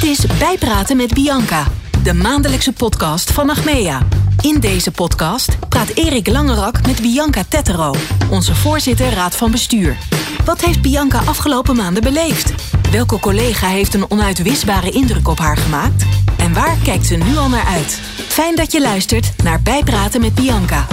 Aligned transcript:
Dit 0.00 0.10
is 0.10 0.38
Bijpraten 0.38 0.96
met 0.96 1.14
Bianca, 1.14 1.66
de 2.02 2.14
maandelijkse 2.14 2.72
podcast 2.72 3.32
van 3.32 3.50
Achmea. 3.50 4.06
In 4.40 4.60
deze 4.60 4.90
podcast 4.90 5.68
praat 5.68 5.88
Erik 5.88 6.26
Langerak 6.28 6.86
met 6.86 7.00
Bianca 7.00 7.42
Tettero, 7.48 7.94
onze 8.30 8.54
voorzitter 8.54 9.10
Raad 9.10 9.36
van 9.36 9.50
Bestuur. 9.50 9.96
Wat 10.44 10.60
heeft 10.60 10.82
Bianca 10.82 11.18
afgelopen 11.18 11.76
maanden 11.76 12.02
beleefd? 12.02 12.54
Welke 12.90 13.18
collega 13.18 13.66
heeft 13.66 13.94
een 13.94 14.10
onuitwisbare 14.10 14.90
indruk 14.90 15.28
op 15.28 15.38
haar 15.38 15.56
gemaakt? 15.56 16.04
En 16.36 16.52
waar 16.52 16.76
kijkt 16.84 17.06
ze 17.06 17.16
nu 17.16 17.36
al 17.36 17.48
naar 17.48 17.66
uit? 17.66 18.00
Fijn 18.28 18.56
dat 18.56 18.72
je 18.72 18.80
luistert 18.80 19.42
naar 19.42 19.62
Bijpraten 19.62 20.20
met 20.20 20.34
Bianca. 20.34 20.86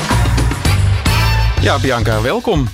Ja, 1.61 1.79
Bianca, 1.79 2.21
welkom. 2.21 2.67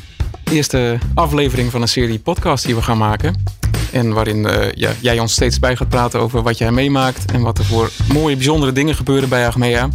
Eerste 0.43 0.97
aflevering 1.13 1.71
van 1.71 1.81
een 1.81 1.87
serie 1.87 2.19
podcast 2.19 2.65
die 2.65 2.75
we 2.75 2.81
gaan 2.81 2.97
maken. 2.97 3.43
En 3.93 4.13
waarin 4.13 4.45
uh, 4.45 4.71
ja, 4.71 4.91
jij 4.99 5.19
ons 5.19 5.33
steeds 5.33 5.59
bij 5.59 5.75
gaat 5.75 5.89
praten 5.89 6.19
over 6.19 6.41
wat 6.41 6.57
jij 6.57 6.71
meemaakt 6.71 7.31
en 7.31 7.41
wat 7.41 7.57
er 7.57 7.65
voor 7.65 7.89
mooie, 8.13 8.35
bijzondere 8.35 8.71
dingen 8.71 8.95
gebeuren 8.95 9.29
bij 9.29 9.47
Agmea. 9.47 9.89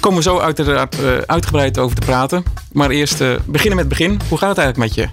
Komen 0.00 0.18
we 0.18 0.24
zo 0.24 0.38
uiteraard 0.38 1.00
uh, 1.00 1.16
uitgebreid 1.26 1.78
over 1.78 1.96
te 1.96 2.06
praten. 2.06 2.42
Maar 2.72 2.90
eerst 2.90 3.20
uh, 3.20 3.34
beginnen 3.46 3.76
met 3.76 3.84
het 3.84 3.98
begin. 3.98 4.20
Hoe 4.28 4.38
gaat 4.38 4.48
het 4.48 4.58
eigenlijk 4.58 4.78
met 4.78 5.04
je? 5.04 5.08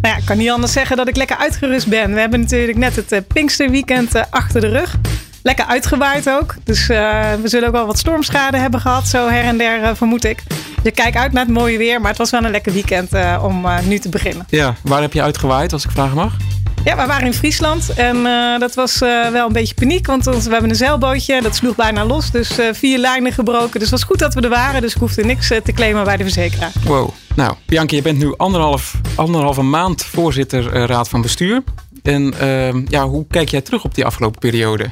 Nou 0.00 0.14
ja, 0.14 0.16
ik 0.16 0.24
kan 0.24 0.36
niet 0.36 0.50
anders 0.50 0.72
zeggen 0.72 0.96
dat 0.96 1.08
ik 1.08 1.16
lekker 1.16 1.36
uitgerust 1.36 1.86
ben. 1.86 2.14
We 2.14 2.20
hebben 2.20 2.40
natuurlijk 2.40 2.78
net 2.78 2.96
het 2.96 3.28
Pinksterweekend 3.28 4.30
achter 4.30 4.60
de 4.60 4.68
rug. 4.68 4.96
Lekker 5.42 5.64
uitgewaaid 5.64 6.30
ook. 6.30 6.54
Dus 6.64 6.86
we 6.86 7.40
zullen 7.44 7.68
ook 7.68 7.74
wel 7.74 7.86
wat 7.86 7.98
stormschade 7.98 8.56
hebben 8.56 8.80
gehad, 8.80 9.06
zo 9.06 9.28
her 9.28 9.44
en 9.44 9.58
der 9.58 9.96
vermoed 9.96 10.24
ik. 10.24 10.42
Dus 10.48 10.56
ik 10.82 10.94
kijk 10.94 11.16
uit 11.16 11.32
naar 11.32 11.44
het 11.44 11.54
mooie 11.54 11.78
weer, 11.78 12.00
maar 12.00 12.08
het 12.08 12.18
was 12.18 12.30
wel 12.30 12.44
een 12.44 12.50
lekker 12.50 12.72
weekend 12.72 13.10
om 13.42 13.66
nu 13.84 13.98
te 13.98 14.08
beginnen. 14.08 14.46
Ja, 14.48 14.74
waar 14.82 15.00
heb 15.00 15.12
je 15.12 15.22
uitgewaaid, 15.22 15.72
als 15.72 15.84
ik 15.84 15.90
vragen 15.90 16.16
mag? 16.16 16.36
Ja, 16.84 16.96
we 16.96 17.06
waren 17.06 17.26
in 17.26 17.34
Friesland 17.34 17.92
en 17.96 18.16
uh, 18.16 18.58
dat 18.58 18.74
was 18.74 19.02
uh, 19.02 19.28
wel 19.28 19.46
een 19.46 19.52
beetje 19.52 19.74
paniek. 19.74 20.06
Want 20.06 20.24
we 20.24 20.50
hebben 20.50 20.70
een 20.70 20.76
zeilbootje, 20.76 21.42
dat 21.42 21.56
sloeg 21.56 21.74
bijna 21.76 22.04
los. 22.04 22.30
Dus 22.30 22.58
uh, 22.58 22.66
vier 22.72 22.98
lijnen 22.98 23.32
gebroken. 23.32 23.72
Dus 23.72 23.82
het 23.82 23.90
was 23.90 24.02
goed 24.02 24.18
dat 24.18 24.34
we 24.34 24.40
er 24.40 24.48
waren. 24.48 24.80
Dus 24.80 24.94
ik 24.94 25.00
hoefde 25.00 25.24
niks 25.24 25.48
te 25.48 25.72
claimen 25.74 26.04
bij 26.04 26.16
de 26.16 26.22
verzekeraar. 26.22 26.72
Wow. 26.84 27.10
Nou, 27.34 27.54
Bianca, 27.66 27.96
je 27.96 28.02
bent 28.02 28.18
nu 28.18 28.34
anderhalf, 28.36 28.94
anderhalve 29.14 29.62
maand 29.62 30.04
voorzitter 30.04 30.86
Raad 30.86 31.08
van 31.08 31.22
Bestuur. 31.22 31.62
En 32.02 32.34
ehm, 32.38 32.84
ja, 32.88 33.06
hoe 33.06 33.26
kijk 33.30 33.48
jij 33.48 33.60
terug 33.60 33.84
op 33.84 33.94
die 33.94 34.04
afgelopen 34.04 34.38
periode? 34.38 34.90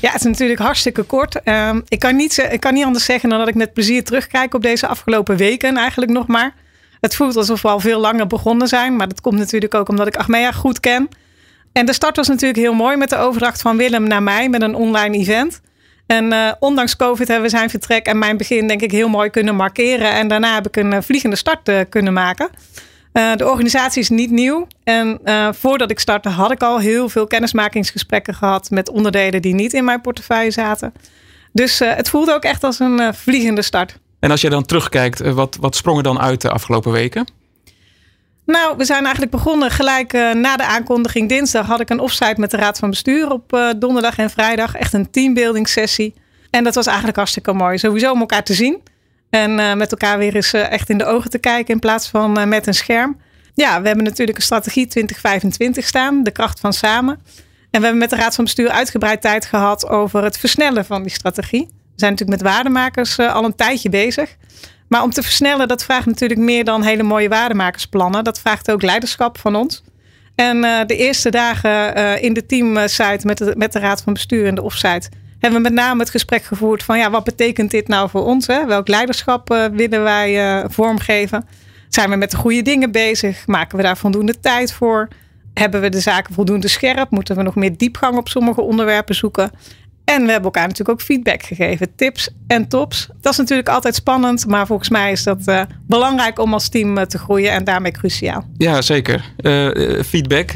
Ja, 0.00 0.10
het 0.10 0.20
is 0.20 0.26
natuurlijk 0.26 0.60
hartstikke 0.60 1.02
kort. 1.02 1.42
Ehm, 1.42 1.80
ik, 1.88 1.98
kan 1.98 2.16
niet, 2.16 2.48
ik 2.50 2.60
kan 2.60 2.74
niet 2.74 2.84
anders 2.84 3.04
zeggen 3.04 3.28
dan 3.28 3.38
dat 3.38 3.48
ik 3.48 3.54
met 3.54 3.72
plezier 3.72 4.04
terugkijk 4.04 4.54
op 4.54 4.62
deze 4.62 4.86
afgelopen 4.86 5.36
weken 5.36 5.76
eigenlijk 5.76 6.12
nog 6.12 6.26
maar. 6.26 6.54
Het 7.04 7.16
voelt 7.16 7.36
alsof 7.36 7.62
we 7.62 7.68
al 7.68 7.80
veel 7.80 8.00
langer 8.00 8.26
begonnen 8.26 8.68
zijn. 8.68 8.96
Maar 8.96 9.08
dat 9.08 9.20
komt 9.20 9.38
natuurlijk 9.38 9.74
ook 9.74 9.88
omdat 9.88 10.06
ik 10.06 10.16
Achmea 10.16 10.52
goed 10.52 10.80
ken. 10.80 11.08
En 11.72 11.86
de 11.86 11.92
start 11.92 12.16
was 12.16 12.28
natuurlijk 12.28 12.58
heel 12.58 12.72
mooi 12.72 12.96
met 12.96 13.10
de 13.10 13.16
overdracht 13.16 13.60
van 13.60 13.76
Willem 13.76 14.08
naar 14.08 14.22
mij 14.22 14.48
met 14.48 14.62
een 14.62 14.74
online 14.74 15.16
event. 15.16 15.60
En 16.06 16.32
uh, 16.32 16.52
ondanks 16.58 16.96
COVID 16.96 17.28
hebben 17.28 17.44
we 17.44 17.56
zijn 17.56 17.70
vertrek 17.70 18.06
en 18.06 18.18
mijn 18.18 18.36
begin 18.36 18.68
denk 18.68 18.82
ik 18.82 18.90
heel 18.90 19.08
mooi 19.08 19.30
kunnen 19.30 19.54
markeren. 19.54 20.12
En 20.12 20.28
daarna 20.28 20.54
heb 20.54 20.66
ik 20.66 20.76
een 20.76 20.92
uh, 20.92 20.98
vliegende 21.00 21.36
start 21.36 21.68
uh, 21.68 21.80
kunnen 21.88 22.12
maken. 22.12 22.48
de 23.12 23.48
organisatie 23.48 24.02
is 24.02 24.08
niet 24.08 24.30
nieuw. 24.30 24.66
En 24.84 25.20
voordat 25.54 25.90
ik 25.90 25.98
startte 25.98 26.28
had 26.28 26.50
ik 26.50 26.62
al 26.62 26.78
heel 26.78 27.08
veel 27.08 27.26
kennismakingsgesprekken 27.26 28.34
gehad 28.34 28.70
met 28.70 28.90
onderdelen 28.90 29.42
die 29.42 29.54
niet 29.54 29.72
in 29.72 29.84
mijn 29.84 30.00
portefeuille 30.00 30.50
zaten. 30.50 30.92
Dus 31.52 31.78
het 31.78 32.08
voelde 32.08 32.34
ook 32.34 32.44
echt 32.44 32.64
als 32.64 32.78
een 32.78 33.14
vliegende 33.14 33.62
start. 33.62 33.98
En 34.24 34.30
als 34.30 34.40
je 34.40 34.50
dan 34.50 34.64
terugkijkt, 34.64 35.20
eh, 35.20 35.32
wat, 35.32 35.56
wat 35.60 35.76
sprong 35.76 35.96
er 35.96 36.02
dan 36.02 36.20
uit 36.20 36.40
de 36.40 36.50
afgelopen 36.50 36.92
weken? 36.92 37.26
Nou, 38.46 38.76
we 38.76 38.84
zijn 38.84 39.02
eigenlijk 39.02 39.32
begonnen 39.32 39.70
gelijk 39.70 40.12
uh, 40.12 40.32
na 40.32 40.56
de 40.56 40.64
aankondiging 40.64 41.28
dinsdag. 41.28 41.66
Had 41.66 41.80
ik 41.80 41.90
een 41.90 42.00
offsite 42.00 42.40
met 42.40 42.50
de 42.50 42.56
Raad 42.56 42.78
van 42.78 42.90
Bestuur 42.90 43.30
op 43.30 43.52
uh, 43.52 43.70
donderdag 43.76 44.18
en 44.18 44.30
vrijdag. 44.30 44.74
Echt 44.74 44.92
een 44.92 45.10
teambuilding 45.10 45.68
sessie. 45.68 46.14
En 46.50 46.64
dat 46.64 46.74
was 46.74 46.86
eigenlijk 46.86 47.16
hartstikke 47.16 47.52
mooi. 47.52 47.78
Sowieso 47.78 48.12
om 48.12 48.20
elkaar 48.20 48.44
te 48.44 48.54
zien. 48.54 48.82
En 49.30 49.78
met 49.78 49.90
elkaar 49.90 50.18
weer 50.18 50.34
eens 50.34 50.52
echt 50.52 50.90
in 50.90 50.98
de 50.98 51.04
ogen 51.04 51.30
te 51.30 51.38
kijken 51.38 51.74
in 51.74 51.80
plaats 51.80 52.08
van 52.08 52.48
met 52.48 52.66
een 52.66 52.74
scherm. 52.74 53.20
Ja, 53.54 53.80
we 53.80 53.86
hebben 53.86 54.04
natuurlijk 54.04 54.38
een 54.38 54.44
strategie 54.44 54.86
2025 54.86 55.86
staan. 55.86 56.22
De 56.22 56.30
kracht 56.30 56.60
van 56.60 56.72
samen. 56.72 57.14
En 57.70 57.80
we 57.80 57.86
hebben 57.86 57.98
met 57.98 58.10
de 58.10 58.16
Raad 58.16 58.34
van 58.34 58.44
Bestuur 58.44 58.68
uitgebreid 58.68 59.20
tijd 59.20 59.46
gehad 59.46 59.88
over 59.88 60.22
het 60.24 60.38
versnellen 60.38 60.84
van 60.84 61.02
die 61.02 61.12
strategie. 61.12 61.68
Zijn 61.96 62.10
natuurlijk 62.10 62.42
met 62.42 62.52
waardemakers 62.52 63.18
uh, 63.18 63.34
al 63.34 63.44
een 63.44 63.54
tijdje 63.54 63.88
bezig. 63.88 64.36
Maar 64.88 65.02
om 65.02 65.10
te 65.10 65.22
versnellen, 65.22 65.68
dat 65.68 65.84
vraagt 65.84 66.06
natuurlijk 66.06 66.40
meer 66.40 66.64
dan 66.64 66.82
hele 66.82 67.02
mooie 67.02 67.28
waardemakersplannen. 67.28 68.24
Dat 68.24 68.40
vraagt 68.40 68.70
ook 68.70 68.82
leiderschap 68.82 69.38
van 69.38 69.56
ons. 69.56 69.82
En 70.34 70.56
uh, 70.56 70.80
de 70.86 70.96
eerste 70.96 71.30
dagen 71.30 71.98
uh, 71.98 72.22
in 72.22 72.32
de 72.32 72.46
teamsite 72.46 73.26
met 73.26 73.38
de, 73.38 73.54
met 73.56 73.72
de 73.72 73.78
Raad 73.78 74.02
van 74.02 74.12
Bestuur 74.12 74.46
en 74.46 74.54
de 74.54 74.62
offsite 74.62 75.08
hebben 75.38 75.62
we 75.62 75.68
met 75.68 75.78
name 75.78 76.00
het 76.00 76.10
gesprek 76.10 76.44
gevoerd 76.44 76.82
van 76.82 76.98
ja, 76.98 77.10
wat 77.10 77.24
betekent 77.24 77.70
dit 77.70 77.88
nou 77.88 78.10
voor 78.10 78.24
ons? 78.24 78.46
Hè? 78.46 78.66
Welk 78.66 78.88
leiderschap 78.88 79.48
willen 79.72 80.02
wij 80.02 80.64
vormgeven? 80.68 81.46
Zijn 81.94 82.10
we 82.10 82.16
met 82.16 82.30
de 82.30 82.36
goede 82.36 82.62
dingen 82.62 82.92
bezig? 82.92 83.46
Maken 83.46 83.76
we 83.76 83.82
daar 83.82 83.96
voldoende 83.96 84.40
tijd 84.40 84.72
voor? 84.72 85.08
Hebben 85.54 85.80
we 85.80 85.88
de 85.88 86.00
zaken 86.00 86.34
voldoende 86.34 86.68
scherp? 86.68 87.10
Moeten 87.10 87.36
we 87.36 87.42
nog 87.42 87.54
meer 87.54 87.76
diepgang 87.76 88.16
op 88.16 88.28
sommige 88.28 88.60
onderwerpen 88.60 89.14
zoeken? 89.14 89.50
En 90.04 90.24
we 90.24 90.30
hebben 90.30 90.44
elkaar 90.44 90.68
natuurlijk 90.68 90.98
ook 90.98 91.06
feedback 91.06 91.42
gegeven. 91.42 91.94
Tips 91.94 92.28
en 92.46 92.68
tops. 92.68 93.08
Dat 93.20 93.32
is 93.32 93.38
natuurlijk 93.38 93.68
altijd 93.68 93.94
spannend. 93.94 94.46
Maar 94.46 94.66
volgens 94.66 94.88
mij 94.88 95.12
is 95.12 95.22
dat 95.22 95.42
uh, 95.46 95.62
belangrijk 95.86 96.38
om 96.38 96.52
als 96.52 96.68
team 96.68 96.98
uh, 96.98 97.04
te 97.04 97.18
groeien. 97.18 97.52
En 97.52 97.64
daarmee 97.64 97.92
cruciaal. 97.92 98.44
Ja, 98.56 98.82
zeker. 98.82 99.32
Uh, 99.36 100.02
feedback, 100.02 100.50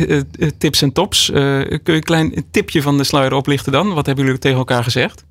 tips 0.59 0.83
en 0.83 0.93
tops. 0.93 1.27
kun 1.27 1.81
je 1.83 1.93
een 1.93 2.03
klein 2.03 2.45
tipje 2.51 2.83
van 2.83 2.97
de 2.97 3.05
sluier 3.05 3.33
oplichten 3.33 3.73
dan? 3.73 3.95
Wat 3.95 4.07
hebben 4.07 4.25
jullie 4.25 4.41
tegen 4.41 4.59
elkaar 4.59 4.83
gezegd? 4.83 5.25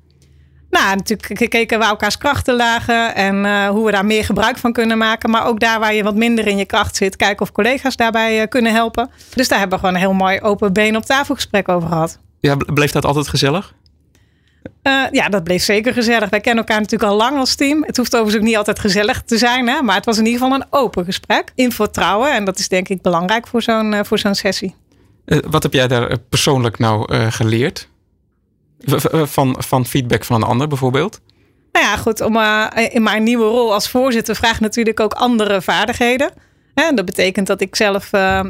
Nou, 0.70 0.96
natuurlijk 0.96 1.38
gekeken 1.38 1.78
waar 1.78 1.88
elkaars 1.88 2.18
krachten 2.18 2.56
lagen. 2.56 3.14
En 3.14 3.66
hoe 3.68 3.84
we 3.84 3.90
daar 3.90 4.06
meer 4.06 4.24
gebruik 4.24 4.58
van 4.58 4.72
kunnen 4.72 4.98
maken. 4.98 5.30
Maar 5.30 5.46
ook 5.46 5.60
daar 5.60 5.80
waar 5.80 5.94
je 5.94 6.02
wat 6.02 6.14
minder 6.14 6.46
in 6.46 6.56
je 6.56 6.64
kracht 6.64 6.96
zit. 6.96 7.16
Kijken 7.16 7.42
of 7.42 7.52
collega's 7.52 7.96
daarbij 7.96 8.48
kunnen 8.48 8.72
helpen. 8.72 9.10
Dus 9.34 9.48
daar 9.48 9.58
hebben 9.58 9.78
we 9.78 9.84
gewoon 9.84 10.00
een 10.00 10.08
heel 10.08 10.18
mooi 10.18 10.40
open 10.40 10.72
been 10.72 10.96
op 10.96 11.04
tafel 11.04 11.34
gesprek 11.34 11.68
over 11.68 11.88
gehad. 11.88 12.18
Ja, 12.40 12.56
bleef 12.56 12.90
dat 12.90 13.04
altijd 13.04 13.28
gezellig? 13.28 13.74
Uh, 14.82 15.02
ja, 15.10 15.28
dat 15.28 15.44
bleef 15.44 15.62
zeker 15.62 15.92
gezellig. 15.92 16.28
Wij 16.28 16.40
kennen 16.40 16.64
elkaar 16.64 16.80
natuurlijk 16.80 17.10
al 17.10 17.16
lang 17.16 17.38
als 17.38 17.54
team. 17.54 17.84
Het 17.84 17.96
hoeft 17.96 18.14
overigens 18.14 18.42
ook 18.42 18.48
niet 18.48 18.56
altijd 18.56 18.78
gezellig 18.78 19.22
te 19.22 19.38
zijn, 19.38 19.68
hè? 19.68 19.82
maar 19.82 19.96
het 19.96 20.04
was 20.04 20.18
in 20.18 20.26
ieder 20.26 20.40
geval 20.40 20.56
een 20.56 20.66
open 20.70 21.04
gesprek 21.04 21.52
in 21.54 21.72
vertrouwen. 21.72 22.34
En 22.34 22.44
dat 22.44 22.58
is 22.58 22.68
denk 22.68 22.88
ik 22.88 23.02
belangrijk 23.02 23.46
voor 23.46 23.62
zo'n 23.62 23.92
uh, 23.92 24.00
voor 24.02 24.18
zo'n 24.18 24.34
sessie. 24.34 24.74
Uh, 25.26 25.38
wat 25.50 25.62
heb 25.62 25.72
jij 25.72 25.88
daar 25.88 26.18
persoonlijk 26.18 26.78
nou 26.78 27.14
geleerd? 27.30 27.88
Van, 29.24 29.56
van 29.58 29.86
feedback 29.86 30.24
van 30.24 30.36
een 30.36 30.48
ander 30.48 30.68
bijvoorbeeld? 30.68 31.20
Nou 31.72 31.86
ja, 31.86 31.96
goed. 31.96 32.20
Om, 32.20 32.38
in 32.90 33.02
mijn 33.02 33.22
nieuwe 33.22 33.44
rol 33.44 33.72
als 33.72 33.88
voorzitter 33.88 34.36
vraag 34.36 34.60
natuurlijk 34.60 35.00
ook 35.00 35.12
andere 35.12 35.62
vaardigheden. 35.62 36.30
En 36.74 36.94
dat 36.94 37.04
betekent 37.04 37.46
dat 37.46 37.60
ik 37.60 37.76
zelf 37.76 38.08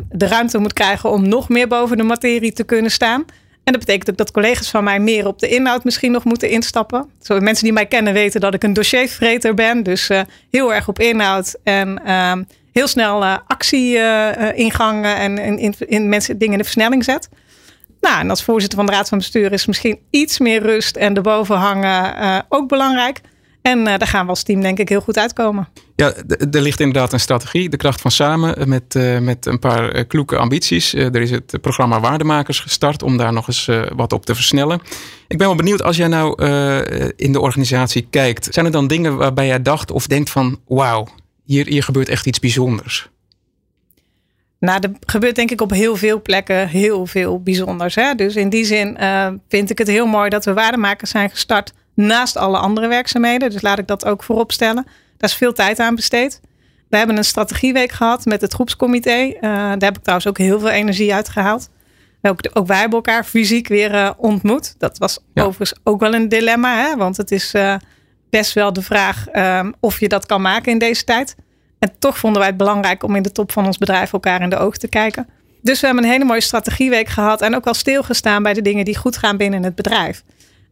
de 0.08 0.26
ruimte 0.26 0.58
moet 0.58 0.72
krijgen 0.72 1.10
om 1.10 1.28
nog 1.28 1.48
meer 1.48 1.68
boven 1.68 1.96
de 1.96 2.02
materie 2.02 2.52
te 2.52 2.64
kunnen 2.64 2.90
staan. 2.90 3.24
En 3.68 3.74
dat 3.74 3.84
betekent 3.84 4.10
ook 4.10 4.16
dat 4.16 4.30
collega's 4.30 4.70
van 4.70 4.84
mij 4.84 5.00
meer 5.00 5.26
op 5.26 5.38
de 5.38 5.48
inhoud 5.48 5.84
misschien 5.84 6.12
nog 6.12 6.24
moeten 6.24 6.50
instappen. 6.50 7.10
Zo, 7.22 7.40
mensen 7.40 7.64
die 7.64 7.72
mij 7.72 7.86
kennen 7.86 8.12
weten 8.12 8.40
dat 8.40 8.54
ik 8.54 8.62
een 8.62 8.72
dossiervreter 8.72 9.54
ben. 9.54 9.82
Dus 9.82 10.10
uh, 10.10 10.20
heel 10.50 10.74
erg 10.74 10.88
op 10.88 10.98
inhoud 10.98 11.56
en 11.62 12.00
uh, 12.06 12.32
heel 12.72 12.86
snel 12.86 13.22
uh, 13.22 13.36
actie 13.46 13.96
uh, 13.96 14.30
ingangen 14.54 15.16
en 15.16 15.58
in, 15.58 15.74
in, 15.78 16.08
mensen 16.08 16.38
dingen 16.38 16.52
in 16.52 16.58
de 16.58 16.64
versnelling 16.64 17.04
zet. 17.04 17.28
Nou, 18.00 18.20
en 18.20 18.30
als 18.30 18.42
voorzitter 18.42 18.78
van 18.78 18.86
de 18.86 18.92
Raad 18.92 19.08
van 19.08 19.18
Bestuur 19.18 19.52
is 19.52 19.66
misschien 19.66 19.98
iets 20.10 20.38
meer 20.38 20.62
rust 20.62 20.96
en 20.96 21.16
erboven 21.16 21.56
hangen 21.56 22.46
ook 22.48 22.68
belangrijk. 22.68 23.20
En 23.68 23.78
uh, 23.78 23.84
daar 23.84 24.06
gaan 24.06 24.24
we 24.24 24.30
als 24.30 24.42
team 24.42 24.60
denk 24.60 24.78
ik 24.78 24.88
heel 24.88 25.00
goed 25.00 25.18
uitkomen. 25.18 25.68
Ja, 25.96 26.12
er 26.50 26.60
ligt 26.60 26.80
inderdaad 26.80 27.12
een 27.12 27.20
strategie, 27.20 27.68
de 27.68 27.76
kracht 27.76 28.00
van 28.00 28.10
samen, 28.10 28.68
met, 28.68 28.94
uh, 28.94 29.18
met 29.18 29.46
een 29.46 29.58
paar 29.58 29.96
uh, 29.96 30.04
kloeke 30.06 30.36
ambities. 30.36 30.94
er 30.94 31.16
is 31.16 31.30
het 31.30 31.60
programma 31.60 32.00
Waardemakers 32.00 32.60
gestart 32.60 33.02
om 33.02 33.16
daar 33.16 33.32
nog 33.32 33.46
eens 33.46 33.70
wat 33.96 34.12
op 34.12 34.26
te 34.26 34.34
versnellen. 34.34 34.80
Ik 35.28 35.38
ben 35.38 35.46
wel 35.46 35.56
benieuwd, 35.56 35.82
als 35.82 35.96
jij 35.96 36.08
nou 36.08 36.44
in 37.16 37.32
de 37.32 37.40
organisatie 37.40 38.06
kijkt, 38.10 38.48
zijn 38.50 38.66
er 38.66 38.72
dan 38.72 38.86
dingen 38.86 39.16
waarbij 39.16 39.46
jij 39.46 39.62
dacht 39.62 39.90
of 39.90 40.06
denkt 40.06 40.30
van 40.30 40.60
wauw, 40.66 41.06
hier, 41.44 41.66
hier 41.66 41.82
gebeurt 41.82 42.08
echt 42.08 42.26
iets 42.26 42.38
bijzonders? 42.38 43.10
Nou, 44.60 44.80
er 44.80 44.90
gebeurt 45.06 45.36
denk 45.36 45.50
ik 45.50 45.60
op 45.60 45.70
heel 45.70 45.96
veel 45.96 46.22
plekken 46.22 46.68
heel 46.68 47.06
veel 47.06 47.42
bijzonders. 47.42 47.94
Hè? 47.94 48.14
Dus 48.14 48.36
in 48.36 48.48
die 48.48 48.64
zin 48.64 48.98
vind 49.48 49.70
ik 49.70 49.78
het 49.78 49.88
heel 49.88 50.06
mooi 50.06 50.28
dat 50.28 50.44
we 50.44 50.52
waardemakers 50.52 51.10
zijn 51.10 51.30
gestart 51.30 51.72
naast 52.06 52.36
alle 52.36 52.58
andere 52.58 52.88
werkzaamheden. 52.88 53.50
Dus 53.50 53.62
laat 53.62 53.78
ik 53.78 53.86
dat 53.86 54.04
ook 54.04 54.22
voorop 54.22 54.52
stellen. 54.52 54.84
Daar 55.16 55.30
is 55.30 55.36
veel 55.36 55.52
tijd 55.52 55.78
aan 55.78 55.94
besteed. 55.94 56.40
We 56.88 56.96
hebben 56.96 57.16
een 57.16 57.24
strategieweek 57.24 57.92
gehad 57.92 58.24
met 58.24 58.40
het 58.40 58.52
groepscomité. 58.52 59.24
Uh, 59.24 59.40
daar 59.40 59.78
heb 59.78 59.96
ik 59.96 60.02
trouwens 60.02 60.28
ook 60.28 60.38
heel 60.38 60.60
veel 60.60 60.68
energie 60.68 61.14
uit 61.14 61.28
gehaald. 61.28 61.68
Ook, 62.22 62.40
ook 62.52 62.66
wij 62.66 62.78
hebben 62.78 62.96
elkaar 62.96 63.24
fysiek 63.24 63.68
weer 63.68 63.94
uh, 63.94 64.10
ontmoet. 64.16 64.74
Dat 64.78 64.98
was 64.98 65.18
overigens 65.34 65.74
ook 65.84 66.00
wel 66.00 66.14
een 66.14 66.28
dilemma. 66.28 66.76
Hè? 66.76 66.96
Want 66.96 67.16
het 67.16 67.30
is 67.30 67.54
uh, 67.54 67.74
best 68.30 68.52
wel 68.52 68.72
de 68.72 68.82
vraag 68.82 69.28
ehm, 69.28 69.72
of 69.80 70.00
je 70.00 70.08
dat 70.08 70.26
kan 70.26 70.40
maken 70.40 70.72
in 70.72 70.78
deze 70.78 71.04
tijd. 71.04 71.36
En 71.78 71.92
toch 71.98 72.18
vonden 72.18 72.38
wij 72.38 72.48
het 72.48 72.58
belangrijk 72.58 73.02
om 73.02 73.16
in 73.16 73.22
de 73.22 73.32
top 73.32 73.52
van 73.52 73.66
ons 73.66 73.78
bedrijf 73.78 74.12
elkaar 74.12 74.42
in 74.42 74.50
de 74.50 74.56
ogen 74.56 74.78
te 74.78 74.88
kijken. 74.88 75.28
Dus 75.62 75.80
we 75.80 75.86
hebben 75.86 76.04
een 76.04 76.10
hele 76.10 76.24
mooie 76.24 76.40
strategieweek 76.40 77.08
gehad 77.08 77.42
en 77.42 77.54
ook 77.54 77.66
al 77.66 77.74
stilgestaan 77.74 78.42
bij 78.42 78.54
de 78.54 78.62
dingen 78.62 78.84
die 78.84 78.96
goed 78.96 79.16
gaan 79.16 79.36
binnen 79.36 79.62
het 79.62 79.74
bedrijf. 79.74 80.24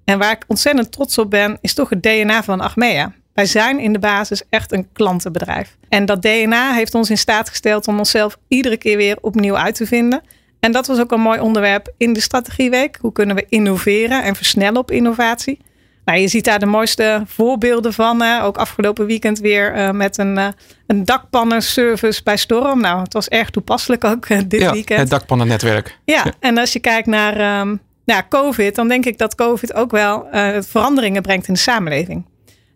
En 0.07 0.19
waar 0.19 0.33
ik 0.33 0.45
ontzettend 0.47 0.93
trots 0.93 1.19
op 1.19 1.31
ben, 1.31 1.59
is 1.61 1.75
toch 1.75 1.89
het 1.89 2.03
DNA 2.03 2.43
van 2.43 2.61
Achmea. 2.61 3.13
Wij 3.35 3.47
zijn 3.47 3.79
in 3.79 3.93
de 3.93 3.99
basis 3.99 4.43
echt 4.49 4.73
een 4.73 4.89
klantenbedrijf. 4.93 5.77
En 5.89 6.05
dat 6.05 6.23
DNA 6.23 6.73
heeft 6.73 6.95
ons 6.95 7.11
in 7.11 7.19
staat 7.19 7.49
gesteld 7.49 7.89
om 7.89 7.99
onszelf 7.99 8.39
iedere 8.49 8.77
keer 8.77 8.97
weer 8.97 9.19
opnieuw 9.21 9.57
uit 9.57 9.75
te 9.75 9.87
vinden. 9.87 10.23
En 10.61 10.73
dat 10.73 10.87
was 10.87 10.99
ook 10.99 11.13
een 11.13 11.21
mooi 11.21 11.41
onderwerp 11.41 11.93
in 11.97 12.13
de 12.13 12.21
strategieweek. 12.21 12.99
Hoe 13.01 13.13
kunnen 13.13 13.37
we 13.37 13.47
innoveren 13.49 14.23
en 14.23 14.37
versnellen 14.37 14.81
op 14.81 14.91
innovatie? 14.91 15.59
Nou, 16.05 16.19
je 16.19 16.29
ziet 16.29 16.45
daar 16.45 16.59
de 16.59 16.67
mooiste 16.67 17.23
voorbeelden 17.27 17.93
van. 17.93 18.23
Hè? 18.23 18.43
Ook 18.43 18.57
afgelopen 18.57 19.07
weekend 19.07 19.39
weer 19.39 19.77
uh, 19.77 19.91
met 19.91 20.19
een, 20.19 20.39
uh, 20.39 20.49
een 20.87 21.05
dakpannenservice 21.05 22.23
bij 22.23 22.37
Storm. 22.37 22.81
Nou, 22.81 23.03
het 23.03 23.13
was 23.13 23.29
erg 23.29 23.51
toepasselijk 23.51 24.05
ook 24.05 24.29
uh, 24.29 24.41
dit 24.47 24.61
ja, 24.61 24.73
weekend. 24.73 25.01
Het 25.01 25.11
dakpannennetwerk. 25.11 25.99
Ja, 26.05 26.23
ja, 26.25 26.33
en 26.41 26.59
als 26.59 26.73
je 26.73 26.79
kijkt 26.79 27.07
naar 27.07 27.61
um, 27.61 27.81
ja, 28.07 28.27
COVID, 28.29 28.75
dan 28.75 28.89
denk 28.89 29.05
ik 29.05 29.19
dat 29.19 29.35
COVID 29.35 29.75
ook 29.75 29.91
wel 29.91 30.27
veranderingen 30.61 31.23
brengt 31.23 31.49
in 31.49 31.55
de 31.55 31.61
samenleving. 31.61 32.25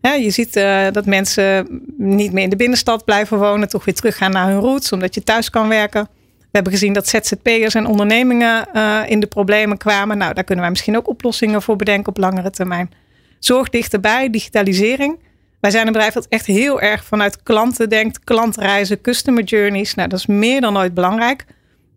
Je 0.01 0.31
ziet 0.31 0.53
dat 0.93 1.07
mensen 1.07 1.81
niet 1.97 2.33
meer 2.33 2.43
in 2.43 2.51
de 2.51 2.57
binnenstad 2.57 3.05
blijven 3.05 3.39
wonen, 3.39 3.69
toch 3.69 3.85
weer 3.85 3.95
teruggaan 3.95 4.31
naar 4.31 4.49
hun 4.49 4.61
roots, 4.61 4.93
omdat 4.93 5.15
je 5.15 5.23
thuis 5.23 5.51
kan 5.51 5.69
werken. 5.69 6.09
We 6.39 6.57
hebben 6.57 6.73
gezien 6.73 6.93
dat 6.93 7.09
ZZP'ers 7.09 7.75
en 7.75 7.87
ondernemingen 7.87 8.67
in 9.07 9.21
de 9.21 9.27
problemen 9.27 9.77
kwamen. 9.77 10.19
Nou, 10.19 10.35
daar 10.35 10.45
kunnen 10.45 10.65
wij 10.65 10.73
misschien 10.73 10.97
ook 10.97 11.09
oplossingen 11.09 11.63
voor 11.63 11.77
bedenken 11.77 12.09
op 12.09 12.17
langere 12.17 12.51
termijn. 12.51 12.91
Zorg 13.39 13.69
dichterbij, 13.69 14.31
digitalisering. 14.31 15.19
Wij 15.61 15.71
zijn 15.71 15.87
een 15.87 15.93
bedrijf 15.93 16.15
dat 16.15 16.27
echt 16.29 16.47
heel 16.47 16.81
erg 16.81 17.05
vanuit 17.05 17.43
klanten 17.43 17.89
denkt, 17.89 18.25
klantreizen, 18.25 19.01
customer 19.01 19.43
journeys. 19.43 19.95
Nou, 19.95 20.09
dat 20.09 20.19
is 20.19 20.27
meer 20.27 20.61
dan 20.61 20.79
ooit 20.79 20.95
belangrijk. 20.95 21.45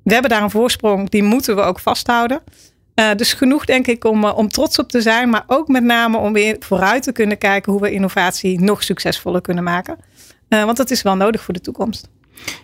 We 0.04 0.14
hebben 0.14 0.32
daar 0.32 0.42
een 0.42 0.50
voorsprong, 0.50 1.10
die 1.10 1.24
moeten 1.24 1.56
we 1.56 1.62
ook 1.62 1.80
vasthouden. 1.80 2.42
Uh, 2.96 3.12
dus 3.16 3.34
genoeg 3.34 3.66
denk 3.66 3.88
ik 3.88 4.06
om, 4.06 4.24
uh, 4.24 4.38
om 4.38 4.50
trots 4.50 4.80
op 4.80 4.90
te 4.90 5.02
zijn, 5.02 5.30
maar 5.30 5.44
ook 5.48 5.68
met 5.68 5.84
name 5.84 6.18
om 6.18 6.34
weer 6.34 6.56
vooruit 6.60 7.04
te 7.04 7.12
kunnen 7.12 7.38
kijken 7.38 7.72
hoe 7.72 7.82
we 7.82 7.92
innovatie 7.92 8.60
nog 8.60 8.84
succesvoller 8.84 9.42
kunnen 9.42 9.64
maken. 9.64 9.98
Uh, 10.50 10.64
want 10.64 10.78
dat 10.78 10.92
is 10.92 11.02
wel 11.02 11.16
nodig 11.16 11.42
voor 11.42 11.54
de 11.54 11.62
toekomst. 11.62 12.10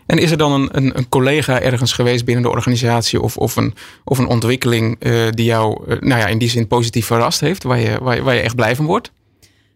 En 0.06 0.18
is 0.18 0.31
er 0.31 0.38
dan 0.38 0.52
een, 0.52 0.70
een, 0.72 0.98
een, 0.98 1.10
collega 1.10 1.62
ergens 1.62 1.94
geweest 1.94 2.26
binnen 2.26 2.44
de 2.44 2.50
organisatie 2.50 3.22
of, 3.22 3.38
of, 3.38 3.56
een, 3.56 3.74
of 4.04 4.18
een 4.18 4.28
ontwikkeling 4.28 5.00
die 5.30 5.46
jou 5.46 5.98
nou 6.00 6.20
ja, 6.20 6.28
in 6.28 6.38
die 6.38 6.50
zin 6.50 6.68
positief 6.68 7.06
verrast 7.06 7.40
heeft, 7.40 7.64
waar 7.64 7.80
je, 7.80 7.98
waar, 8.02 8.16
je, 8.16 8.22
waar 8.22 8.36
je 8.36 8.42
echt 8.42 8.56
blij 8.56 8.75
van 8.75 8.86
wordt? 8.86 9.12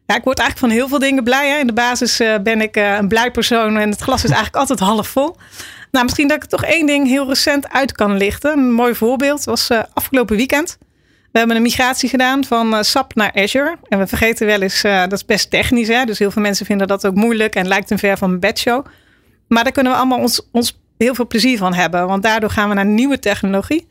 Ja, 0.05 0.15
ik 0.15 0.23
word 0.23 0.39
eigenlijk 0.39 0.59
van 0.59 0.69
heel 0.69 0.87
veel 0.87 0.99
dingen 0.99 1.23
blij. 1.23 1.49
Hè. 1.49 1.59
In 1.59 1.67
de 1.67 1.73
basis 1.73 2.21
ben 2.43 2.61
ik 2.61 2.75
een 2.75 3.07
blij 3.07 3.31
persoon 3.31 3.77
en 3.77 3.89
het 3.89 4.01
glas 4.01 4.23
is 4.23 4.29
eigenlijk 4.29 4.55
altijd 4.55 4.79
half 4.79 5.07
vol. 5.07 5.35
Nou, 5.93 6.05
misschien 6.05 6.27
dat 6.27 6.43
ik 6.43 6.49
toch 6.49 6.63
één 6.63 6.85
ding 6.85 7.07
heel 7.07 7.27
recent 7.27 7.69
uit 7.69 7.91
kan 7.91 8.17
lichten. 8.17 8.51
Een 8.51 8.71
mooi 8.71 8.95
voorbeeld 8.95 9.43
was 9.43 9.69
afgelopen 9.93 10.35
weekend. 10.35 10.77
We 11.31 11.37
hebben 11.39 11.55
een 11.55 11.61
migratie 11.61 12.09
gedaan 12.09 12.43
van 12.43 12.83
SAP 12.83 13.15
naar 13.15 13.31
Azure. 13.33 13.77
En 13.87 13.99
we 13.99 14.07
vergeten 14.07 14.45
wel 14.45 14.61
eens, 14.61 14.81
dat 14.81 15.11
is 15.11 15.25
best 15.25 15.49
technisch. 15.49 15.87
Hè? 15.87 16.05
Dus 16.05 16.19
heel 16.19 16.31
veel 16.31 16.41
mensen 16.41 16.65
vinden 16.65 16.87
dat 16.87 17.05
ook 17.05 17.15
moeilijk 17.15 17.55
en 17.55 17.67
lijkt 17.67 17.89
een 17.91 17.99
ver 17.99 18.17
van 18.17 18.39
bedshow. 18.39 18.85
Maar 19.47 19.63
daar 19.63 19.71
kunnen 19.71 19.91
we 19.91 19.97
allemaal 19.97 20.19
ons, 20.19 20.47
ons 20.51 20.79
heel 20.97 21.15
veel 21.15 21.27
plezier 21.27 21.57
van 21.57 21.73
hebben. 21.73 22.07
Want 22.07 22.23
daardoor 22.23 22.49
gaan 22.49 22.69
we 22.69 22.75
naar 22.75 22.85
nieuwe 22.85 23.19
technologie. 23.19 23.87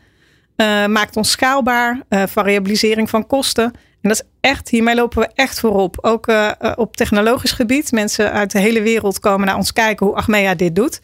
Maakt 0.87 1.17
ons 1.17 1.31
schaalbaar. 1.31 2.01
Variabilisering 2.09 3.11
van 3.11 3.27
kosten. 3.27 3.65
En 3.65 4.09
dat 4.09 4.13
is 4.13 4.23
echt, 4.41 4.69
hiermee 4.69 4.95
lopen 4.95 5.19
we 5.19 5.31
echt 5.35 5.61
voorop. 5.61 5.99
Ook 6.01 6.33
op 6.75 6.97
technologisch 6.97 7.53
gebied. 7.53 7.93
Mensen 7.93 8.33
uit 8.33 8.51
de 8.51 8.61
hele 8.61 8.83
wereld 8.83 9.19
komen 9.19 9.47
naar 9.47 9.57
ons 9.57 9.73
kijken 9.73 10.07
hoe 10.07 10.15
Achmea 10.15 10.55
dit 10.55 10.75
doet. 10.75 11.01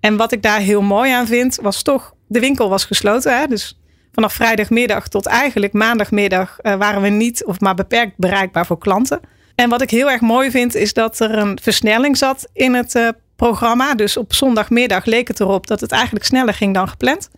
En 0.00 0.16
wat 0.16 0.32
ik 0.32 0.42
daar 0.42 0.60
heel 0.60 0.82
mooi 0.82 1.12
aan 1.12 1.26
vind, 1.26 1.58
was 1.62 1.82
toch, 1.82 2.14
de 2.26 2.40
winkel 2.40 2.68
was 2.68 2.84
gesloten. 2.84 3.38
Hè? 3.38 3.46
Dus 3.46 3.78
vanaf 4.12 4.32
vrijdagmiddag 4.32 5.08
tot 5.08 5.26
eigenlijk 5.26 5.72
maandagmiddag 5.72 6.56
waren 6.62 7.02
we 7.02 7.08
niet 7.08 7.44
of 7.44 7.60
maar 7.60 7.74
beperkt 7.74 8.12
bereikbaar 8.16 8.66
voor 8.66 8.78
klanten. 8.78 9.20
En 9.54 9.68
wat 9.68 9.82
ik 9.82 9.90
heel 9.90 10.10
erg 10.10 10.20
mooi 10.20 10.50
vind, 10.50 10.74
is 10.74 10.92
dat 10.92 11.20
er 11.20 11.38
een 11.38 11.58
versnelling 11.62 12.16
zat 12.16 12.48
in 12.52 12.74
het 12.74 13.12
programma. 13.36 13.94
Dus 13.94 14.16
op 14.16 14.34
zondagmiddag 14.34 15.04
leek 15.04 15.28
het 15.28 15.40
erop 15.40 15.66
dat 15.66 15.80
het 15.80 15.92
eigenlijk 15.92 16.24
sneller 16.24 16.54
ging 16.54 16.74
dan 16.74 16.88
gepland. 16.88 17.30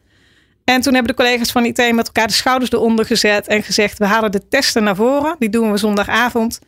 En 0.65 0.81
toen 0.81 0.94
hebben 0.94 1.17
de 1.17 1.23
collega's 1.23 1.53
van 1.53 1.65
IT 1.65 1.93
met 1.93 2.06
elkaar 2.06 2.26
de 2.26 2.32
schouders 2.32 2.73
eronder 2.73 3.05
gezet 3.05 3.47
en 3.47 3.62
gezegd: 3.62 3.99
we 3.99 4.05
halen 4.05 4.32
de 4.32 4.49
testen 4.49 4.82
naar 4.82 4.97
voren. 4.97 5.37
Die 5.38 5.49
doen 5.49 5.70
we 5.70 5.76
zondagavond. 5.76 6.61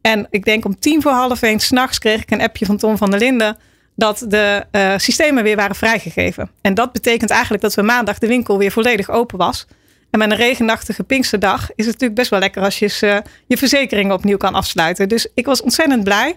En 0.00 0.26
ik 0.30 0.44
denk 0.44 0.64
om 0.64 0.78
tien 0.78 1.02
voor 1.02 1.12
half 1.12 1.42
één 1.42 1.60
s'nachts 1.60 1.98
kreeg 1.98 2.22
ik 2.22 2.30
een 2.30 2.42
appje 2.42 2.66
van 2.66 2.76
Tom 2.76 2.96
van 2.96 3.10
der 3.10 3.20
Linden 3.20 3.56
dat 3.94 4.24
de 4.28 4.64
uh, 4.72 4.94
systemen 4.96 5.42
weer 5.42 5.56
waren 5.56 5.76
vrijgegeven. 5.76 6.50
En 6.60 6.74
dat 6.74 6.92
betekent 6.92 7.30
eigenlijk 7.30 7.62
dat 7.62 7.74
we 7.74 7.82
maandag 7.82 8.18
de 8.18 8.26
winkel 8.26 8.58
weer 8.58 8.72
volledig 8.72 9.10
open 9.10 9.38
was. 9.38 9.66
En 10.10 10.18
met 10.18 10.30
een 10.30 10.36
regenachtige 10.36 11.04
Pinksterdag 11.04 11.60
is 11.60 11.86
het 11.86 11.86
natuurlijk 11.86 12.14
best 12.14 12.30
wel 12.30 12.40
lekker 12.40 12.62
als 12.62 12.78
je 12.78 12.98
uh, 13.04 13.16
je 13.46 13.56
verzekering 13.56 14.12
opnieuw 14.12 14.36
kan 14.36 14.54
afsluiten. 14.54 15.08
Dus 15.08 15.26
ik 15.34 15.46
was 15.46 15.62
ontzettend 15.62 16.04
blij. 16.04 16.36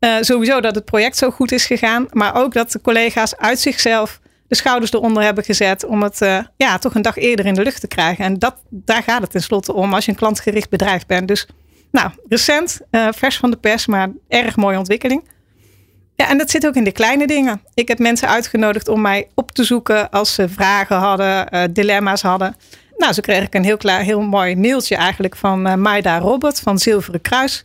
Uh, 0.00 0.16
sowieso 0.20 0.60
dat 0.60 0.74
het 0.74 0.84
project 0.84 1.16
zo 1.16 1.30
goed 1.30 1.52
is 1.52 1.66
gegaan. 1.66 2.06
Maar 2.10 2.34
ook 2.34 2.52
dat 2.52 2.72
de 2.72 2.80
collega's 2.80 3.36
uit 3.36 3.60
zichzelf 3.60 4.20
de 4.48 4.56
schouders 4.56 4.92
eronder 4.92 5.22
hebben 5.22 5.44
gezet. 5.44 5.84
Om 5.84 6.02
het 6.02 6.18
ja, 6.56 6.78
toch 6.78 6.94
een 6.94 7.02
dag 7.02 7.16
eerder 7.16 7.46
in 7.46 7.54
de 7.54 7.62
lucht 7.62 7.80
te 7.80 7.86
krijgen. 7.86 8.24
En 8.24 8.38
dat, 8.38 8.56
daar 8.70 9.02
gaat 9.02 9.20
het 9.20 9.30
tenslotte 9.30 9.72
om 9.72 9.94
als 9.94 10.04
je 10.04 10.10
een 10.10 10.16
klantgericht 10.16 10.70
bedrijf 10.70 11.06
bent. 11.06 11.28
Dus 11.28 11.46
nou, 11.90 12.10
recent, 12.28 12.80
vers 12.90 13.36
van 13.36 13.50
de 13.50 13.56
pers, 13.56 13.86
maar 13.86 14.10
erg 14.28 14.56
mooie 14.56 14.78
ontwikkeling. 14.78 15.28
Ja, 16.16 16.28
en 16.28 16.38
dat 16.38 16.50
zit 16.50 16.66
ook 16.66 16.74
in 16.74 16.84
de 16.84 16.92
kleine 16.92 17.26
dingen. 17.26 17.60
Ik 17.74 17.88
heb 17.88 17.98
mensen 17.98 18.28
uitgenodigd 18.28 18.88
om 18.88 19.00
mij 19.00 19.28
op 19.34 19.52
te 19.52 19.64
zoeken 19.64 20.10
als 20.10 20.34
ze 20.34 20.48
vragen 20.48 20.96
hadden, 20.96 21.72
dilemma's 21.72 22.22
hadden. 22.22 22.56
Nou, 22.96 23.12
zo 23.12 23.20
kreeg 23.20 23.42
ik 23.42 23.54
een 23.54 23.64
heel, 23.64 23.76
klaar, 23.76 24.00
heel 24.00 24.20
mooi 24.20 24.56
mailtje 24.56 24.96
eigenlijk 24.96 25.36
van 25.36 25.80
Maida 25.80 26.18
Robert 26.18 26.60
van 26.60 26.78
Zilveren 26.78 27.20
Kruis. 27.20 27.64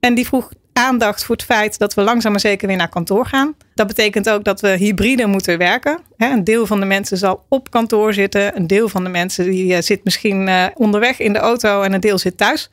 En 0.00 0.14
die 0.14 0.26
vroeg 0.26 0.50
aandacht 0.72 1.24
voor 1.24 1.34
het 1.34 1.44
feit 1.44 1.78
dat 1.78 1.94
we 1.94 2.02
langzaam 2.02 2.32
maar 2.32 2.40
zeker 2.40 2.68
weer 2.68 2.76
naar 2.76 2.88
kantoor 2.88 3.26
gaan. 3.26 3.54
Dat 3.74 3.86
betekent 3.86 4.30
ook 4.30 4.44
dat 4.44 4.60
we 4.60 4.68
hybride 4.68 5.26
moeten 5.26 5.58
werken. 5.58 5.98
Een 6.16 6.44
deel 6.44 6.66
van 6.66 6.80
de 6.80 6.86
mensen 6.86 7.16
zal 7.16 7.44
op 7.48 7.70
kantoor 7.70 8.12
zitten. 8.12 8.56
Een 8.56 8.66
deel 8.66 8.88
van 8.88 9.04
de 9.04 9.10
mensen 9.10 9.44
die 9.44 9.74
eh, 9.74 9.82
zit 9.82 10.04
misschien 10.04 10.48
eh, 10.48 10.66
onderweg 10.74 11.18
in 11.20 11.32
de 11.32 11.38
auto 11.38 11.82
en 11.82 11.92
een 11.92 12.00
deel 12.00 12.18
zit 12.18 12.36
thuis. 12.36 12.68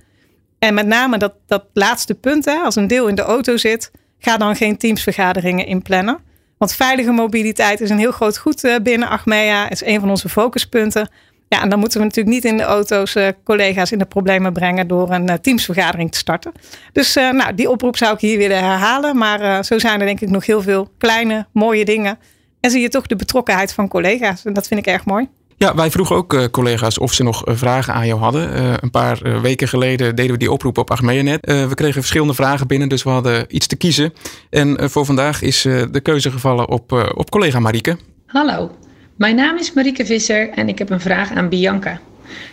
En 0.60 0.74
met 0.74 0.88
name 0.88 1.18
dat, 1.18 1.34
dat 1.48 1.66
laatste 1.74 2.16
punt, 2.16 2.48
als 2.64 2.76
een 2.76 2.88
deel 2.88 3.08
in 3.08 3.16
de 3.16 3.22
auto 3.22 3.58
zit, 3.58 3.92
ga 4.20 4.38
dan 4.38 4.56
geen 4.56 4.78
teamsvergaderingen 4.78 5.66
inplannen. 5.66 6.20
Want 6.58 6.74
veilige 6.74 7.12
mobiliteit 7.12 7.82
is 7.82 7.90
een 7.90 7.98
heel 7.98 8.12
groot 8.12 8.38
goed 8.38 8.64
eh, 8.64 8.76
binnen 8.84 9.10
Achmea. 9.10 9.70
Is 9.70 9.86
een 9.86 10.00
van 10.00 10.10
onze 10.10 10.30
focuspunten. 10.30 11.10
Ja, 11.48 11.62
en 11.62 11.70
dan 11.70 11.80
moeten 11.80 12.00
we 12.00 12.06
natuurlijk 12.06 12.36
niet 12.36 12.46
in 12.46 12.58
de 12.58 12.64
auto's 12.64 13.16
uh, 13.16 13.28
collega's 13.44 13.92
in 13.92 13.98
de 13.98 14.06
problemen 14.06 14.54
brengen 14.54 14.88
door 14.88 15.12
een 15.12 15.30
uh, 15.30 15.36
teamsvergadering 15.36 16.12
te 16.12 16.18
starten. 16.18 16.52
Dus 16.92 17.14
nou, 17.14 17.54
die 17.56 17.70
oproep 17.70 17.98
zou 17.98 18.14
ik 18.14 18.20
hier 18.20 18.38
willen 18.38 18.58
herhalen. 18.58 19.18
Maar 19.18 19.66
zo 19.66 19.80
zijn 19.80 20.00
er 20.00 20.06
denk 20.06 20.20
ik 20.20 20.30
nog 20.30 20.46
heel 20.46 20.62
veel 20.62 20.92
kleine, 20.98 21.48
mooie 21.54 21.86
dingen. 21.86 22.20
En 22.60 22.72
zie 22.72 22.82
je 22.82 22.90
toch 22.90 23.08
de 23.08 23.16
betrokkenheid 23.16 23.74
van 23.74 23.88
collega's. 23.88 24.46
En 24.46 24.54
dat 24.54 24.68
vind 24.68 24.80
ik 24.80 24.88
erg 24.88 25.06
mooi. 25.06 25.28
Ja, 25.60 25.76
wij 25.76 25.92
vroegen 25.92 26.16
ook 26.16 26.52
collega's 26.52 26.98
of 26.98 27.14
ze 27.14 27.24
nog 27.24 27.42
vragen 27.46 27.94
aan 27.94 28.08
jou 28.08 28.20
hadden. 28.20 28.64
een 28.84 28.92
paar 28.92 29.42
weken 29.42 29.68
geleden 29.68 30.16
deden 30.16 30.32
we 30.32 30.38
die 30.38 30.52
oproep 30.52 30.78
op 30.78 30.92
Achmeanet. 30.92 31.46
we 31.46 31.76
kregen 31.76 31.94
verschillende 31.94 32.34
vragen 32.34 32.68
binnen, 32.68 32.90
dus 32.90 33.04
we 33.04 33.10
hadden 33.10 33.46
iets 33.48 33.68
te 33.68 33.76
kiezen. 33.76 34.14
En 34.50 34.90
voor 34.90 35.06
vandaag 35.06 35.42
is 35.42 35.62
de 35.62 36.00
keuze 36.04 36.32
gevallen 36.32 36.70
op, 36.70 37.12
op 37.16 37.30
collega 37.30 37.60
Marieke. 37.60 37.98
Hallo, 38.26 38.72
mijn 39.16 39.36
naam 39.36 39.58
is 39.58 39.74
Marieke 39.74 40.06
Visser 40.06 40.50
en 40.50 40.70
ik 40.70 40.78
heb 40.78 40.90
een 40.90 41.02
vraag 41.02 41.32
aan 41.32 41.50
Bianca. 41.50 42.00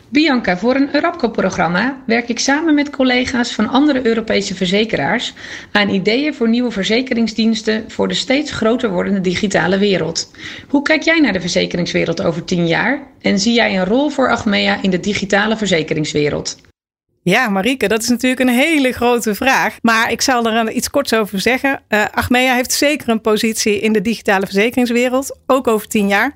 Bianca, 0.08 0.56
voor 0.56 0.74
een 0.74 0.94
Eurapco-programma 0.94 2.02
werk 2.06 2.28
ik 2.28 2.38
samen 2.38 2.74
met 2.74 2.90
collega's 2.90 3.52
van 3.52 3.68
andere 3.68 4.06
Europese 4.06 4.54
verzekeraars 4.54 5.34
aan 5.72 5.88
ideeën 5.88 6.34
voor 6.34 6.48
nieuwe 6.48 6.70
verzekeringsdiensten 6.70 7.84
voor 7.88 8.08
de 8.08 8.14
steeds 8.14 8.52
groter 8.52 8.90
wordende 8.90 9.20
digitale 9.20 9.78
wereld. 9.78 10.30
Hoe 10.68 10.82
kijk 10.82 11.02
jij 11.02 11.20
naar 11.20 11.32
de 11.32 11.40
verzekeringswereld 11.40 12.22
over 12.22 12.44
tien 12.44 12.66
jaar 12.66 13.02
en 13.20 13.38
zie 13.38 13.54
jij 13.54 13.78
een 13.78 13.84
rol 13.84 14.10
voor 14.10 14.30
Achmea 14.30 14.82
in 14.82 14.90
de 14.90 15.00
digitale 15.00 15.56
verzekeringswereld? 15.56 16.56
Ja, 17.22 17.48
Marieke, 17.48 17.88
dat 17.88 18.02
is 18.02 18.08
natuurlijk 18.08 18.40
een 18.40 18.54
hele 18.54 18.92
grote 18.92 19.34
vraag. 19.34 19.76
Maar 19.82 20.10
ik 20.10 20.20
zal 20.20 20.46
er 20.46 20.70
iets 20.70 20.90
korts 20.90 21.14
over 21.14 21.40
zeggen. 21.40 21.82
Uh, 21.88 22.04
Achmea 22.10 22.54
heeft 22.54 22.72
zeker 22.72 23.08
een 23.08 23.20
positie 23.20 23.80
in 23.80 23.92
de 23.92 24.00
digitale 24.00 24.44
verzekeringswereld, 24.44 25.38
ook 25.46 25.66
over 25.66 25.88
tien 25.88 26.08
jaar. 26.08 26.34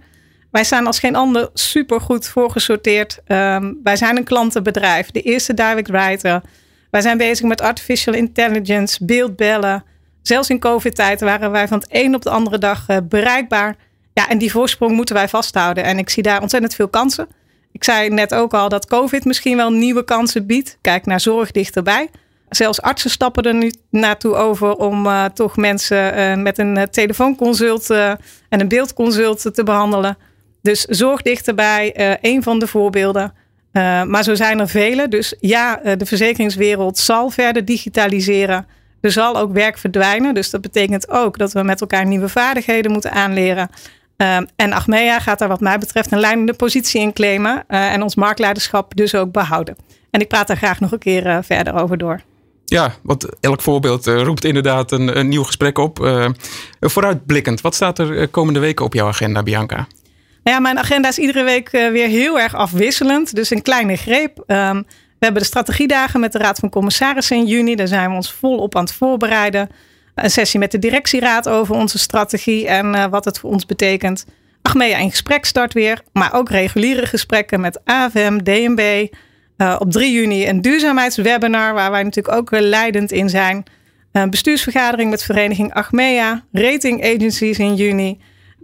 Wij 0.50 0.64
staan 0.64 0.87
als 0.87 0.99
geen 0.99 1.16
ander 1.16 1.50
supergoed 1.54 2.28
voorgesorteerd. 2.28 3.21
Um, 3.26 3.80
wij 3.83 3.97
zijn 3.97 4.16
een 4.16 4.25
klantenbedrijf, 4.25 5.11
de 5.11 5.23
eerste 5.23 5.54
direct 5.54 5.88
writer. 5.88 6.42
Wij 6.90 7.00
zijn 7.00 7.19
bezig 7.19 7.47
met 7.47 7.61
artificial 7.61 8.14
intelligence, 8.14 9.04
beeldbellen. 9.04 9.85
Zelfs 10.23 10.50
in 10.50 10.59
COVID-tijd 10.59 11.21
waren 11.21 11.50
wij 11.50 11.69
van 11.69 11.78
het 11.78 11.87
een 11.90 12.14
op 12.14 12.23
de 12.23 12.30
andere 12.30 12.59
dag 12.59 12.88
uh, 12.88 12.97
bereikbaar. 13.09 13.76
Ja, 14.12 14.28
en 14.28 14.38
die 14.38 14.50
voorsprong 14.50 14.92
moeten 14.92 15.14
wij 15.14 15.28
vasthouden. 15.28 15.85
En 15.85 15.99
ik 15.99 16.11
zie 16.11 16.23
daar 16.23 16.40
ontzettend 16.40 16.75
veel 16.75 16.88
kansen. 16.88 17.28
Ik 17.73 17.85
zei 17.85 18.09
net 18.09 18.35
ook 18.35 18.54
al 18.54 18.69
dat 18.69 18.87
COVID 18.87 19.25
misschien 19.25 19.57
wel 19.57 19.71
nieuwe 19.71 20.04
kansen 20.04 20.47
biedt. 20.47 20.78
Kijk 20.80 21.07
naar 21.07 21.21
zorg 21.21 21.50
dichterbij. 21.50 22.11
Zelfs 22.49 22.83
artsen 22.83 23.11
stappen 23.11 23.42
er 23.42 23.54
nu 23.54 23.73
naartoe 23.90 24.35
over 24.35 24.75
om 24.76 25.07
uh, 25.07 25.25
toch 25.25 25.57
mensen 25.57 26.19
uh, 26.19 26.42
met 26.42 26.59
een 26.59 26.88
telefoonconsult 26.90 27.90
en 27.90 28.19
een 28.49 28.69
beeldconsult 28.69 29.54
te 29.54 29.62
behandelen. 29.62 30.16
Dus 30.62 30.81
zorg 30.85 31.23
dichterbij, 31.23 31.95
uh, 32.00 32.14
een 32.21 32.43
van 32.43 32.59
de 32.59 32.67
voorbeelden. 32.67 33.33
Uh, 33.73 34.02
maar 34.02 34.23
zo 34.23 34.35
zijn 34.35 34.61
er 34.61 34.69
vele. 34.69 35.09
Dus 35.09 35.35
ja, 35.40 35.85
uh, 35.85 35.93
de 35.97 36.07
verzekeringswereld 36.07 36.99
zal 36.99 37.31
verder 37.31 37.64
digitaliseren. 37.64 38.67
Er 39.00 39.12
zal 39.12 39.38
ook 39.38 39.52
werk 39.52 39.79
verdwijnen. 39.79 40.35
Dus 40.35 40.50
dat 40.50 40.61
betekent 40.61 41.11
ook 41.11 41.38
dat 41.38 41.52
we 41.52 41.62
met 41.62 41.81
elkaar 41.81 42.07
nieuwe 42.07 42.29
vaardigheden 42.29 42.93
moeten 42.93 43.12
aanleren. 43.12 43.71
En 44.57 44.73
Achmea 44.73 45.21
gaat 45.21 45.38
daar 45.38 45.49
wat 45.49 45.61
mij 45.61 45.79
betreft 45.79 46.12
een 46.12 46.19
leidende 46.19 46.52
positie 46.52 47.00
in 47.00 47.12
claimen. 47.12 47.67
en 47.67 48.02
ons 48.02 48.14
marktleiderschap 48.14 48.97
dus 48.97 49.14
ook 49.14 49.33
behouden. 49.33 49.76
En 50.11 50.21
ik 50.21 50.29
praat 50.29 50.47
daar 50.47 50.57
graag 50.57 50.81
nog 50.81 50.93
een 50.93 50.99
keer 50.99 51.45
verder 51.45 51.75
over 51.75 51.99
door. 51.99 52.21
Ja, 52.64 52.95
want 53.02 53.40
elk 53.40 53.61
voorbeeld 53.61 54.07
roept 54.07 54.45
inderdaad 54.45 54.93
een, 54.93 55.19
een 55.19 55.29
nieuw 55.29 55.43
gesprek 55.43 55.79
op. 55.79 55.99
vooruitblikkend, 56.81 57.61
wat 57.61 57.75
staat 57.75 57.99
er 57.99 58.29
komende 58.29 58.61
weken 58.61 58.85
op 58.85 58.95
jouw 58.95 59.09
agenda, 59.09 59.43
Bianca? 59.43 59.87
Nou 60.42 60.56
ja, 60.56 60.62
mijn 60.62 60.78
agenda 60.78 61.09
is 61.09 61.18
iedere 61.18 61.42
week 61.42 61.68
eh, 61.68 61.90
weer 61.90 62.09
heel 62.09 62.40
erg 62.40 62.54
afwisselend. 62.54 63.35
Dus 63.35 63.50
een 63.50 63.62
kleine 63.62 63.97
greep. 63.97 64.42
Ehm, 64.47 64.76
we 65.20 65.26
hebben 65.26 65.42
de 65.42 65.49
strategiedagen 65.49 66.20
met 66.20 66.32
de 66.32 66.38
Raad 66.38 66.59
van 66.59 66.70
Commissarissen 66.70 67.37
in 67.37 67.47
juni. 67.47 67.75
Daar 67.75 67.88
zijn 67.88 68.11
we 68.11 68.16
ons 68.16 68.32
volop 68.32 68.76
aan 68.76 68.85
het 68.85 68.92
voorbereiden. 68.92 69.68
Een 70.14 70.30
sessie 70.30 70.59
met 70.59 70.70
de 70.70 70.78
directieraad 70.78 71.49
over 71.49 71.75
onze 71.75 71.99
strategie 71.99 72.66
en 72.66 72.94
uh, 72.94 73.06
wat 73.06 73.25
het 73.25 73.38
voor 73.38 73.50
ons 73.50 73.66
betekent. 73.66 74.26
Achmea 74.62 74.97
in 74.97 75.11
gesprek 75.11 75.44
start 75.44 75.73
weer. 75.73 76.02
Maar 76.12 76.35
ook 76.35 76.49
reguliere 76.49 77.06
gesprekken 77.06 77.61
met 77.61 77.80
AFM, 77.85 78.38
DNB. 78.38 79.06
Eh, 79.56 79.76
op 79.78 79.90
3 79.90 80.12
juni 80.12 80.49
een 80.49 80.61
duurzaamheidswebinar 80.61 81.75
waar 81.75 81.90
wij 81.90 82.02
natuurlijk 82.02 82.37
ook 82.37 82.50
leidend 82.50 83.12
in 83.12 83.28
zijn. 83.28 83.64
Een 84.12 84.30
bestuursvergadering 84.30 85.11
met 85.11 85.23
vereniging 85.23 85.75
Achmea. 85.75 86.44
Rating 86.52 87.04
agencies 87.04 87.59
in 87.59 87.75
juni 87.75 88.20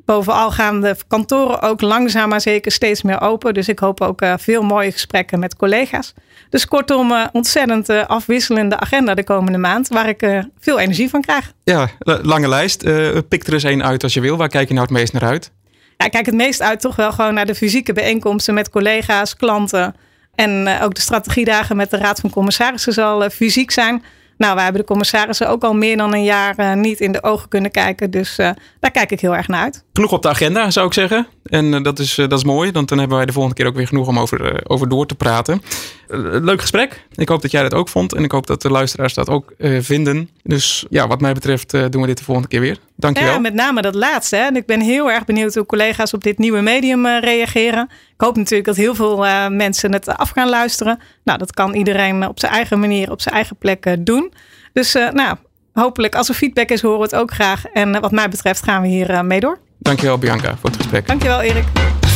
bovenal 0.06 0.50
gaan 0.50 0.80
de 0.80 0.96
kantoren 1.08 1.62
ook 1.62 1.80
langzaam 1.80 2.28
maar 2.28 2.40
zeker 2.40 2.72
steeds 2.72 3.02
meer 3.02 3.20
open. 3.20 3.54
Dus 3.54 3.68
ik 3.68 3.78
hoop 3.78 4.00
ook 4.00 4.22
uh, 4.22 4.34
veel 4.38 4.62
mooie 4.62 4.92
gesprekken 4.92 5.38
met 5.38 5.56
collega's. 5.56 6.14
Dus 6.50 6.66
kortom, 6.66 7.10
uh, 7.10 7.24
ontzettend 7.32 7.88
uh, 7.88 8.04
afwisselende 8.06 8.78
agenda 8.78 9.14
de 9.14 9.24
komende 9.24 9.58
maand, 9.58 9.88
waar 9.88 10.08
ik 10.08 10.44
veel 10.58 10.78
energie 10.78 11.10
van 11.10 11.20
krijg. 11.20 11.52
Ja, 11.64 11.88
lange 12.22 12.48
lijst. 12.48 12.84
pik 13.28 13.46
er 13.46 13.52
eens 13.52 13.64
één 13.64 13.84
uit 13.84 14.02
als 14.02 14.14
je 14.14 14.20
wil. 14.20 14.36
Waar 14.36 14.48
kijk 14.48 14.68
je 14.68 14.74
nou 14.74 14.86
het 14.86 14.96
meest 14.96 15.12
naar 15.12 15.24
uit? 15.24 15.50
Ja, 15.96 16.04
ik 16.04 16.10
kijk 16.10 16.26
het 16.26 16.34
meest 16.34 16.62
uit 16.62 16.80
toch 16.80 16.96
wel 16.96 17.12
gewoon 17.12 17.34
naar 17.34 17.46
de 17.46 17.54
fysieke 17.54 17.92
bijeenkomsten 17.92 18.54
met 18.54 18.70
collega's, 18.70 19.36
klanten. 19.36 19.94
En 20.34 20.80
ook 20.82 20.94
de 20.94 21.00
strategiedagen 21.00 21.76
met 21.76 21.90
de 21.90 21.96
Raad 21.96 22.20
van 22.20 22.30
Commissarissen 22.30 22.92
zal 22.92 23.30
fysiek 23.30 23.70
zijn. 23.70 24.02
Nou, 24.36 24.54
wij 24.54 24.64
hebben 24.64 24.80
de 24.80 24.86
commissarissen 24.86 25.48
ook 25.48 25.62
al 25.62 25.74
meer 25.74 25.96
dan 25.96 26.14
een 26.14 26.24
jaar 26.24 26.54
uh, 26.58 26.72
niet 26.72 27.00
in 27.00 27.12
de 27.12 27.22
ogen 27.22 27.48
kunnen 27.48 27.70
kijken. 27.70 28.10
Dus 28.10 28.38
uh, 28.38 28.50
daar 28.80 28.90
kijk 28.90 29.10
ik 29.10 29.20
heel 29.20 29.36
erg 29.36 29.48
naar 29.48 29.62
uit. 29.62 29.84
Genoeg 29.92 30.12
op 30.12 30.22
de 30.22 30.28
agenda, 30.28 30.70
zou 30.70 30.86
ik 30.86 30.92
zeggen. 30.92 31.26
En 31.44 31.64
uh, 31.72 31.82
dat, 31.82 31.98
is, 31.98 32.14
dat 32.14 32.32
is 32.32 32.44
mooi, 32.44 32.72
want 32.72 32.88
dan 32.88 32.98
hebben 32.98 33.16
wij 33.16 33.26
de 33.26 33.32
volgende 33.32 33.56
keer 33.56 33.66
ook 33.66 33.76
weer 33.76 33.86
genoeg 33.86 34.08
om 34.08 34.18
over, 34.18 34.70
over 34.70 34.88
door 34.88 35.06
te 35.06 35.14
praten. 35.14 35.62
Leuk 36.08 36.60
gesprek. 36.60 37.06
Ik 37.14 37.28
hoop 37.28 37.42
dat 37.42 37.50
jij 37.50 37.62
dat 37.62 37.74
ook 37.74 37.88
vond. 37.88 38.14
En 38.14 38.24
ik 38.24 38.32
hoop 38.32 38.46
dat 38.46 38.62
de 38.62 38.70
luisteraars 38.70 39.14
dat 39.14 39.28
ook 39.28 39.52
vinden. 39.80 40.30
Dus 40.42 40.86
ja, 40.90 41.06
wat 41.06 41.20
mij 41.20 41.32
betreft 41.32 41.70
doen 41.70 42.00
we 42.00 42.06
dit 42.06 42.18
de 42.18 42.24
volgende 42.24 42.48
keer 42.48 42.60
weer. 42.60 42.78
Dankjewel. 42.96 43.32
Ja, 43.32 43.38
met 43.38 43.54
name 43.54 43.82
dat 43.82 43.94
laatste. 43.94 44.36
Hè. 44.36 44.42
En 44.42 44.56
ik 44.56 44.66
ben 44.66 44.80
heel 44.80 45.10
erg 45.10 45.24
benieuwd 45.24 45.54
hoe 45.54 45.66
collega's 45.66 46.12
op 46.12 46.24
dit 46.24 46.38
nieuwe 46.38 46.60
medium 46.60 47.06
reageren. 47.06 47.88
Ik 47.90 48.20
hoop 48.20 48.36
natuurlijk 48.36 48.66
dat 48.66 48.76
heel 48.76 48.94
veel 48.94 49.16
mensen 49.50 49.92
het 49.92 50.08
af 50.08 50.30
gaan 50.30 50.48
luisteren. 50.48 50.98
Nou, 51.24 51.38
dat 51.38 51.52
kan 51.52 51.74
iedereen 51.74 52.28
op 52.28 52.38
zijn 52.40 52.52
eigen 52.52 52.80
manier, 52.80 53.10
op 53.10 53.20
zijn 53.20 53.34
eigen 53.34 53.56
plek 53.56 53.96
doen. 53.98 54.32
Dus 54.72 54.92
nou, 54.92 55.36
hopelijk 55.72 56.14
als 56.14 56.28
er 56.28 56.34
feedback 56.34 56.68
is, 56.68 56.82
horen 56.82 56.98
we 56.98 57.04
het 57.04 57.14
ook 57.14 57.32
graag. 57.32 57.64
En 57.66 58.00
wat 58.00 58.10
mij 58.10 58.28
betreft 58.28 58.64
gaan 58.64 58.82
we 58.82 58.88
hier 58.88 59.24
mee 59.24 59.40
door. 59.40 59.58
Dankjewel 59.78 60.18
Bianca 60.18 60.56
voor 60.56 60.70
het 60.70 60.78
gesprek. 60.78 61.06
Dankjewel 61.06 61.40
Erik. 61.40 61.64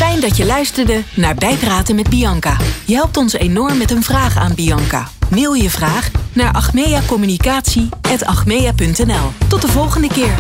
Fijn 0.01 0.21
dat 0.21 0.37
je 0.37 0.47
luisterde 0.47 1.03
naar 1.15 1.35
Bijpraten 1.35 1.95
met 1.95 2.09
Bianca. 2.09 2.57
Je 2.85 2.95
helpt 2.95 3.17
ons 3.17 3.33
enorm 3.33 3.79
met 3.79 3.91
een 3.91 4.03
vraag 4.03 4.37
aan 4.37 4.55
Bianca. 4.55 5.09
Mail 5.31 5.55
je 5.55 5.71
vraag 5.71 6.11
naar 6.33 6.53
achmeacommunicatie.achmea.nl 6.53 9.49
Tot 9.49 9.63
de 9.63 9.69
volgende 9.69 10.09
keer. 10.09 10.35